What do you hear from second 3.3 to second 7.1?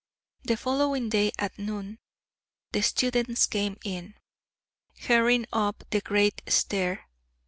came in, hurrying up the great stair.